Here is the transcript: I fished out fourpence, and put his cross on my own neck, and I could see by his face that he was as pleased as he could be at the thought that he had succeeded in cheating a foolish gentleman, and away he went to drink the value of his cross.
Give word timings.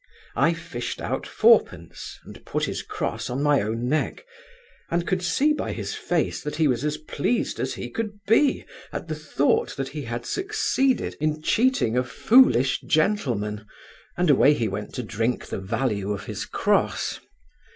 I 0.35 0.55
fished 0.55 0.99
out 0.99 1.27
fourpence, 1.27 2.17
and 2.25 2.43
put 2.43 2.63
his 2.65 2.81
cross 2.81 3.29
on 3.29 3.43
my 3.43 3.61
own 3.61 3.87
neck, 3.87 4.25
and 4.89 5.03
I 5.03 5.05
could 5.05 5.21
see 5.21 5.53
by 5.53 5.73
his 5.73 5.93
face 5.93 6.41
that 6.41 6.55
he 6.55 6.67
was 6.67 6.83
as 6.83 6.97
pleased 6.97 7.59
as 7.59 7.75
he 7.75 7.87
could 7.87 8.19
be 8.25 8.65
at 8.91 9.07
the 9.09 9.13
thought 9.13 9.75
that 9.77 9.89
he 9.89 10.01
had 10.01 10.25
succeeded 10.25 11.15
in 11.21 11.43
cheating 11.43 11.95
a 11.95 12.03
foolish 12.03 12.81
gentleman, 12.81 13.67
and 14.17 14.31
away 14.31 14.55
he 14.55 14.67
went 14.67 14.95
to 14.95 15.03
drink 15.03 15.45
the 15.45 15.59
value 15.59 16.11
of 16.13 16.25
his 16.25 16.45
cross. 16.45 17.19